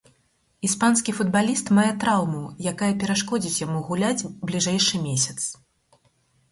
Іспанскі 0.67 1.13
футбаліст 1.17 1.67
мае 1.79 1.85
траўму, 2.05 2.41
якая 2.73 2.91
перашкодзіць 3.05 3.61
яму 3.65 3.83
гуляць 3.93 4.27
бліжэйшы 4.51 5.05
месяц. 5.09 5.39